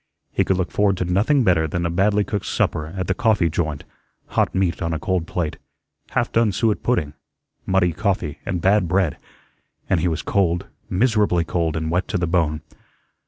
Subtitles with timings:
[0.33, 3.51] He could look forward to nothing better than a badly cooked supper at the coffee
[3.51, 3.83] joint
[4.29, 5.57] hot meat on a cold plate,
[6.09, 7.13] half done suet pudding,
[7.67, 9.17] muddy coffee, and bad bread,
[9.87, 12.61] and he was cold, miserably cold, and wet to the bone.